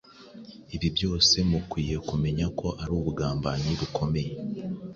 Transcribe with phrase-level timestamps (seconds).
[0.75, 4.31] ibi byose mukwiye kumenya ko ari ubugambanyi bukomeye,